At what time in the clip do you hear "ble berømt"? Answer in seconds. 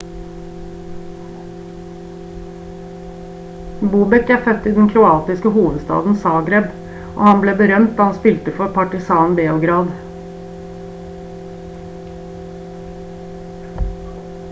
7.43-7.93